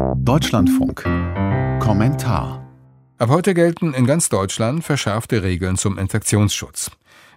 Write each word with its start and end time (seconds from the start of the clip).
Deutschlandfunk. 0.00 1.02
Kommentar. 1.80 2.66
Ab 3.18 3.28
heute 3.28 3.52
gelten 3.52 3.92
in 3.92 4.06
ganz 4.06 4.28
Deutschland 4.28 4.82
verschärfte 4.82 5.42
Regeln 5.42 5.76
zum 5.76 5.98
Infektionsschutz. 5.98 6.90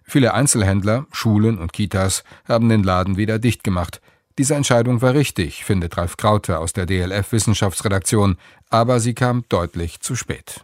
Viele 0.04 0.34
Einzelhändler, 0.34 1.06
Schulen 1.12 1.58
und 1.58 1.74
Kitas 1.74 2.24
haben 2.48 2.70
den 2.70 2.84
Laden 2.84 3.18
wieder 3.18 3.38
dicht 3.38 3.64
gemacht. 3.64 4.02
Diese 4.38 4.56
Entscheidung 4.56 5.02
war 5.02 5.14
richtig, 5.14 5.66
findet 5.66 5.98
Ralf 5.98 6.16
Krauter 6.16 6.60
aus 6.60 6.72
der 6.72 6.86
DLF 6.86 7.34
Wissenschaftsredaktion, 7.34 8.38
aber 8.70 9.00
sie 9.00 9.14
kam 9.14 9.44
deutlich 9.50 10.00
zu 10.00 10.16
spät. 10.16 10.64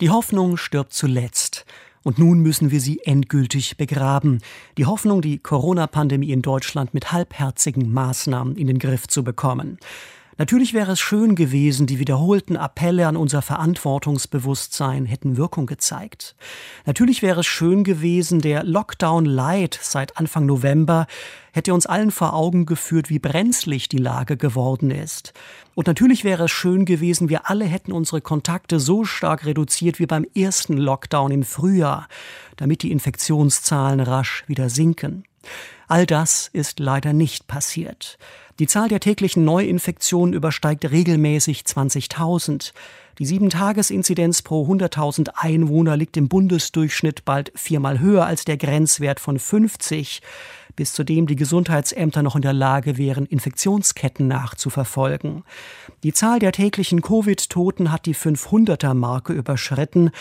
Die 0.00 0.10
Hoffnung 0.10 0.56
stirbt 0.56 0.92
zuletzt. 0.92 1.64
Und 2.04 2.18
nun 2.18 2.40
müssen 2.40 2.70
wir 2.70 2.80
sie 2.80 3.00
endgültig 3.04 3.76
begraben. 3.76 4.40
Die 4.78 4.86
Hoffnung, 4.86 5.20
die 5.20 5.38
Corona-Pandemie 5.38 6.30
in 6.30 6.42
Deutschland 6.42 6.94
mit 6.94 7.12
halbherzigen 7.12 7.92
Maßnahmen 7.92 8.56
in 8.56 8.66
den 8.66 8.78
Griff 8.78 9.08
zu 9.08 9.24
bekommen. 9.24 9.78
Natürlich 10.38 10.72
wäre 10.72 10.92
es 10.92 11.00
schön 11.00 11.34
gewesen, 11.34 11.88
die 11.88 11.98
wiederholten 11.98 12.56
Appelle 12.56 13.08
an 13.08 13.16
unser 13.16 13.42
Verantwortungsbewusstsein 13.42 15.04
hätten 15.04 15.36
Wirkung 15.36 15.66
gezeigt. 15.66 16.36
Natürlich 16.86 17.22
wäre 17.22 17.40
es 17.40 17.46
schön 17.46 17.82
gewesen, 17.82 18.40
der 18.40 18.62
Lockdown 18.62 19.24
Light 19.24 19.76
seit 19.82 20.16
Anfang 20.16 20.46
November 20.46 21.08
hätte 21.50 21.74
uns 21.74 21.86
allen 21.86 22.12
vor 22.12 22.34
Augen 22.34 22.66
geführt, 22.66 23.10
wie 23.10 23.18
brenzlig 23.18 23.88
die 23.88 23.98
Lage 23.98 24.36
geworden 24.36 24.92
ist. 24.92 25.32
Und 25.74 25.88
natürlich 25.88 26.22
wäre 26.22 26.44
es 26.44 26.52
schön 26.52 26.84
gewesen, 26.84 27.28
wir 27.28 27.50
alle 27.50 27.64
hätten 27.64 27.90
unsere 27.90 28.20
Kontakte 28.20 28.78
so 28.78 29.04
stark 29.04 29.44
reduziert 29.44 29.98
wie 29.98 30.06
beim 30.06 30.24
ersten 30.36 30.76
Lockdown 30.76 31.32
im 31.32 31.42
Frühjahr, 31.42 32.06
damit 32.54 32.84
die 32.84 32.92
Infektionszahlen 32.92 33.98
rasch 33.98 34.44
wieder 34.46 34.70
sinken. 34.70 35.24
All 35.88 36.06
das 36.06 36.50
ist 36.52 36.80
leider 36.80 37.12
nicht 37.12 37.46
passiert. 37.46 38.18
Die 38.58 38.66
Zahl 38.66 38.88
der 38.88 39.00
täglichen 39.00 39.44
Neuinfektionen 39.44 40.34
übersteigt 40.34 40.90
regelmäßig 40.90 41.62
20.000. 41.62 42.72
Die 43.18 43.26
Sieben-Tages-Inzidenz 43.26 44.42
pro 44.42 44.64
100.000 44.72 45.30
Einwohner 45.34 45.96
liegt 45.96 46.16
im 46.16 46.28
Bundesdurchschnitt 46.28 47.24
bald 47.24 47.50
viermal 47.56 47.98
höher 47.98 48.24
als 48.24 48.44
der 48.44 48.56
Grenzwert 48.56 49.18
von 49.18 49.40
50, 49.40 50.22
bis 50.76 50.92
zu 50.92 51.02
dem 51.02 51.26
die 51.26 51.34
Gesundheitsämter 51.34 52.22
noch 52.22 52.36
in 52.36 52.42
der 52.42 52.52
Lage 52.52 52.96
wären, 52.96 53.26
Infektionsketten 53.26 54.28
nachzuverfolgen. 54.28 55.42
Die 56.04 56.12
Zahl 56.12 56.38
der 56.38 56.52
täglichen 56.52 57.02
Covid-Toten 57.02 57.90
hat 57.90 58.06
die 58.06 58.14
500er-Marke 58.14 59.32
überschritten 59.32 60.12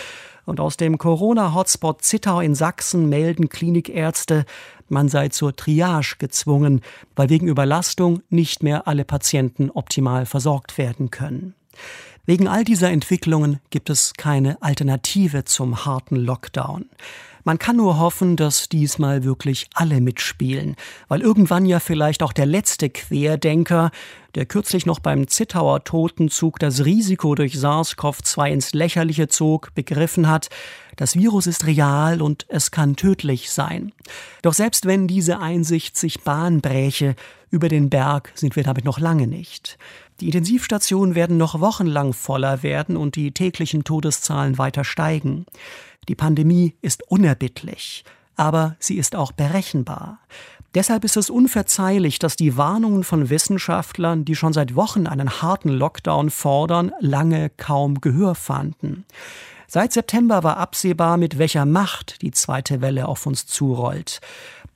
und 0.45 0.59
aus 0.59 0.75
dem 0.75 0.97
Corona-Hotspot 0.97 2.01
Zittau 2.01 2.39
in 2.39 2.55
Sachsen 2.55 3.09
melden 3.09 3.49
Klinikärzte, 3.49 4.43
man 4.89 5.07
sei 5.07 5.29
zur 5.29 5.55
Triage 5.55 6.15
gezwungen, 6.17 6.81
weil 7.15 7.29
wegen 7.29 7.47
Überlastung 7.47 8.23
nicht 8.31 8.63
mehr 8.63 8.87
alle 8.87 9.05
Patienten 9.05 9.69
optimal 9.69 10.25
versorgt 10.25 10.79
werden 10.79 11.11
können. 11.11 11.53
Wegen 12.27 12.49
all 12.49 12.65
dieser 12.65 12.91
Entwicklungen 12.91 13.61
gibt 13.69 13.89
es 13.89 14.11
keine 14.17 14.61
Alternative 14.61 15.45
zum 15.45 15.85
harten 15.85 16.17
Lockdown. 16.17 16.89
Man 17.45 17.57
kann 17.57 17.77
nur 17.77 17.97
hoffen, 17.99 18.35
dass 18.35 18.67
diesmal 18.67 19.23
wirklich 19.23 19.69
alle 19.73 20.01
mitspielen, 20.01 20.75
weil 21.07 21.21
irgendwann 21.21 21.65
ja 21.65 21.79
vielleicht 21.79 22.21
auch 22.21 22.33
der 22.33 22.45
letzte 22.45 22.89
Querdenker, 22.89 23.91
der 24.35 24.45
kürzlich 24.45 24.85
noch 24.85 24.99
beim 24.99 25.29
Zittauer 25.29 25.85
Totenzug 25.85 26.59
das 26.59 26.83
Risiko 26.83 27.33
durch 27.33 27.53
SARS-CoV-2 27.55 28.51
ins 28.51 28.73
Lächerliche 28.73 29.29
zog, 29.29 29.73
begriffen 29.73 30.27
hat, 30.27 30.49
das 30.97 31.15
Virus 31.15 31.47
ist 31.47 31.65
real 31.65 32.21
und 32.21 32.45
es 32.49 32.71
kann 32.71 32.97
tödlich 32.97 33.51
sein. 33.51 33.93
Doch 34.41 34.53
selbst 34.53 34.85
wenn 34.85 35.07
diese 35.07 35.39
Einsicht 35.39 35.95
sich 35.95 36.23
Bahn 36.23 36.59
bräche, 36.59 37.15
über 37.51 37.69
den 37.69 37.89
Berg 37.89 38.33
sind 38.35 38.57
wir 38.57 38.63
damit 38.63 38.83
noch 38.83 38.99
lange 38.99 39.27
nicht. 39.27 39.77
Die 40.19 40.25
Intensivstationen 40.25 41.13
werden 41.13 41.37
noch 41.37 41.59
wochenlang 41.59 42.13
voller 42.17 42.63
werden 42.63 42.97
und 42.97 43.15
die 43.15 43.31
täglichen 43.31 43.83
Todeszahlen 43.83 44.57
weiter 44.57 44.83
steigen. 44.83 45.45
Die 46.09 46.15
Pandemie 46.15 46.75
ist 46.81 47.03
unerbittlich, 47.09 48.03
aber 48.35 48.75
sie 48.79 48.97
ist 48.97 49.15
auch 49.15 49.31
berechenbar. 49.31 50.19
Deshalb 50.75 51.05
ist 51.05 51.17
es 51.17 51.29
unverzeihlich, 51.29 52.19
dass 52.19 52.35
die 52.35 52.57
Warnungen 52.57 53.03
von 53.03 53.29
Wissenschaftlern, 53.29 54.25
die 54.25 54.35
schon 54.35 54.53
seit 54.53 54.75
Wochen 54.75 55.07
einen 55.07 55.41
harten 55.41 55.69
Lockdown 55.69 56.29
fordern, 56.29 56.91
lange 56.99 57.49
kaum 57.49 58.01
Gehör 58.01 58.35
fanden. 58.35 59.05
Seit 59.69 59.91
September 59.91 60.43
war 60.43 60.57
absehbar, 60.57 61.17
mit 61.17 61.37
welcher 61.37 61.65
Macht 61.65 62.21
die 62.21 62.31
zweite 62.31 62.79
Welle 62.79 63.07
auf 63.07 63.25
uns 63.25 63.45
zurollt. 63.45 64.21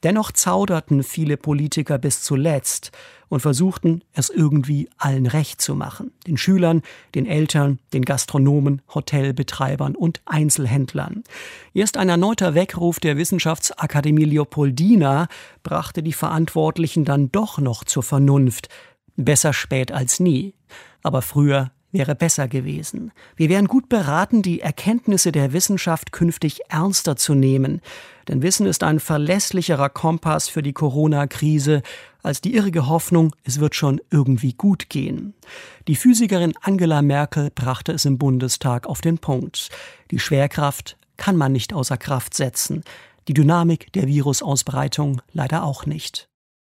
Dennoch 0.04 0.34
zauderten 0.34 1.04
viele 1.04 1.38
Politiker 1.38 1.98
bis 1.98 2.24
zuletzt 2.24 2.92
und 3.30 3.40
versuchten, 3.40 4.04
es 4.12 4.30
irgendwie 4.30 4.90
allen 4.98 5.28
recht 5.28 5.62
zu 5.62 5.76
machen. 5.76 6.12
Den 6.28 6.38
Schülern, 6.38 6.82
den 7.16 7.26
Eltern, 7.26 7.80
den 7.94 8.04
Gastronomen, 8.04 8.82
Hotelbetreibern 8.94 9.96
und 9.96 10.22
Einzelhändlern. 10.26 11.24
Erst 11.74 11.96
ein 11.96 12.10
erneuter 12.10 12.56
Weckruf 12.56 13.00
der 13.00 13.16
Wissenschaftsakademie 13.16 14.26
Leopoldina 14.26 15.30
brachte 15.64 16.04
die 16.04 16.14
Verantwortlichen 16.14 17.06
dann 17.06 17.32
doch 17.32 17.60
noch 17.60 17.86
zur 17.86 18.04
Vernunft. 18.04 18.68
Besser 19.16 19.54
spät 19.54 19.94
als 19.94 20.20
nie. 20.20 20.54
Aber 21.04 21.22
früher 21.22 21.72
wäre 21.92 22.16
besser 22.16 22.48
gewesen. 22.48 23.12
Wir 23.36 23.50
wären 23.50 23.68
gut 23.68 23.90
beraten, 23.90 24.42
die 24.42 24.62
Erkenntnisse 24.62 25.32
der 25.32 25.54
Wissenschaft 25.54 26.12
künftig 26.12 26.62
ernster 26.70 27.16
zu 27.16 27.34
nehmen. 27.34 27.82
Denn 28.28 28.42
Wissen 28.42 28.66
ist 28.66 28.84
ein 28.84 29.00
verlässlicherer 29.00 29.90
Kompass 29.90 30.48
für 30.48 30.62
die 30.62 30.74
Corona-Krise 30.74 31.82
als 32.24 32.42
die 32.42 32.54
irrige 32.54 32.88
Hoffnung, 32.88 33.36
es 33.44 33.60
wird 33.60 33.76
schon 33.76 34.00
irgendwie 34.12 34.54
gut 34.54 34.90
gehen. 34.90 35.34
Die 35.88 35.96
Physikerin 35.96 36.54
Angela 36.62 37.02
Merkel 37.02 37.50
brachte 37.54 37.92
es 37.94 38.06
im 38.06 38.18
Bundestag 38.18 38.86
auf 38.86 39.02
den 39.02 39.18
Punkt. 39.18 39.70
Die 40.12 40.20
Schwerkraft 40.20 40.98
kann 41.18 41.36
man 41.36 41.52
nicht 41.52 41.74
außer 41.74 41.98
Kraft 41.98 42.36
setzen. 42.36 42.84
Die 43.28 43.34
Dynamik 43.34 43.92
der 43.94 44.08
Virusausbreitung 44.08 45.22
leider 45.34 45.64
auch 45.64 45.86
nicht. 45.86 46.31